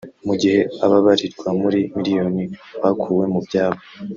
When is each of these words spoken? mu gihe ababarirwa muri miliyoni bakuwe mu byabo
mu 0.25 0.33
gihe 0.41 0.59
ababarirwa 0.85 1.49
muri 1.61 1.79
miliyoni 1.95 2.43
bakuwe 2.81 3.23
mu 3.33 3.39
byabo 3.47 3.81